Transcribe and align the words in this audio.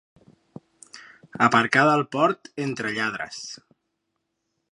Aparcada 1.49 1.93
al 1.97 2.03
port, 2.17 2.51
entre 2.65 2.95
lladres. 2.97 3.41